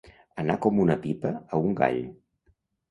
[0.43, 2.05] Anar com una pipa a un gall.